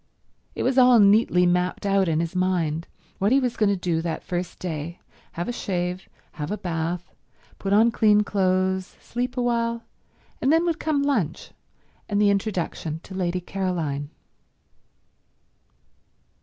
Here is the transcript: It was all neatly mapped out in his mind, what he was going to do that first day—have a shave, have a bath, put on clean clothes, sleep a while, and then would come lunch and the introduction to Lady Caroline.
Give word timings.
It 0.55 0.63
was 0.63 0.79
all 0.79 0.97
neatly 0.99 1.45
mapped 1.45 1.85
out 1.85 2.07
in 2.07 2.21
his 2.21 2.35
mind, 2.35 2.87
what 3.19 3.31
he 3.31 3.39
was 3.39 3.55
going 3.55 3.69
to 3.69 3.75
do 3.75 4.01
that 4.01 4.23
first 4.23 4.57
day—have 4.57 5.47
a 5.47 5.51
shave, 5.51 6.09
have 6.31 6.49
a 6.49 6.57
bath, 6.57 7.13
put 7.59 7.71
on 7.71 7.91
clean 7.91 8.21
clothes, 8.23 8.95
sleep 8.99 9.37
a 9.37 9.43
while, 9.43 9.83
and 10.41 10.51
then 10.51 10.65
would 10.65 10.79
come 10.79 11.03
lunch 11.03 11.51
and 12.09 12.19
the 12.19 12.31
introduction 12.31 12.99
to 13.03 13.13
Lady 13.13 13.41
Caroline. 13.41 14.09